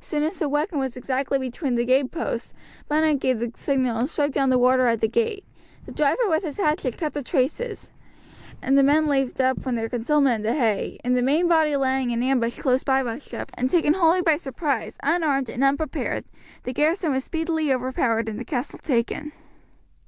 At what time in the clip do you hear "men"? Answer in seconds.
8.82-9.06